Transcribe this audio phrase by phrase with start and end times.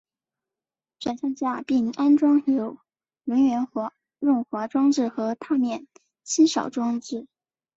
[0.99, 2.79] 转向架并安装有
[3.23, 3.67] 轮缘
[4.17, 5.85] 润滑装置和踏面
[6.23, 7.27] 清扫装置。